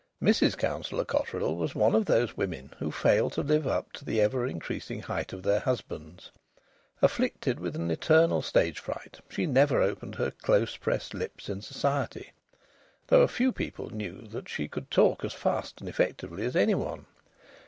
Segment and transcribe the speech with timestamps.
[0.19, 4.19] Mrs Councillor Cotterill was one of these women who fail to live up to the
[4.19, 6.31] ever increasing height of their husbands.
[7.03, 12.31] Afflicted with an eternal stage fright, she never opened her close pressed lips in society,
[13.09, 16.55] though a few people knew that she could talk as fast and as effectively as
[16.55, 17.05] any one.